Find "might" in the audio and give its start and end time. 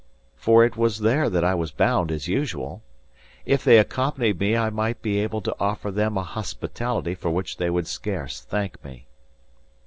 4.71-5.03